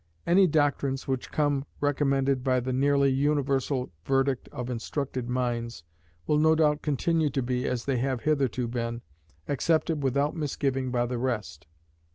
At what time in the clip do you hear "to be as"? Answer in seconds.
7.29-7.85